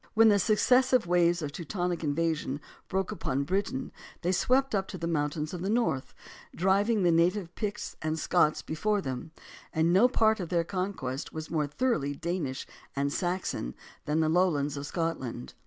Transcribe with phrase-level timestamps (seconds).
[0.15, 3.91] When the succes sive waves of Teutonic invasion broke upon Britain
[4.23, 6.15] they swept up to the mountains of the North,
[6.55, 9.29] driving the native Picts and Scots before them,
[9.71, 13.75] and no part of their conquest was more thoroughly Danish and Saxon
[14.05, 15.53] than the lowlands of Scotland.